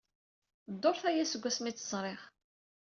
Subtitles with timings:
[0.73, 2.21] Dduṛt aya seg wasmi ay tt-ẓriɣ.